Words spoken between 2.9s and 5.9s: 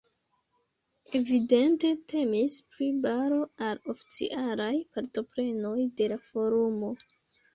baro al oficialaj partoprenoj